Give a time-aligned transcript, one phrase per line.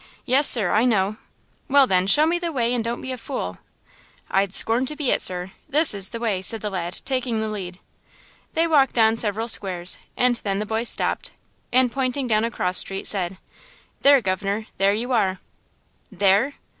[0.25, 1.17] Yes, sir, I know."
[1.67, 3.59] "Well, then, show me the way and don't be a fool!"
[4.31, 5.51] "I'd scorn to be it, sir.
[5.69, 7.77] This is the way!" said the lad, taking the lead.
[8.53, 11.33] They walked on several squares, and then the boy stopped,
[11.71, 13.37] and pointing down a cross street, said:
[14.01, 15.39] "There, governor; there you are."
[16.11, 16.55] "There!